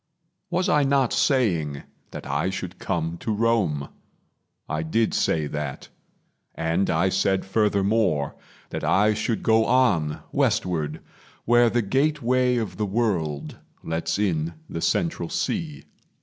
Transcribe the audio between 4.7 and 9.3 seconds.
did say that; And I said furthermore that I